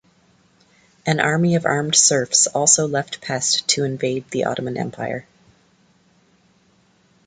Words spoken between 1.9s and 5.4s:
serfs also left Pest to invade the Ottoman Empire.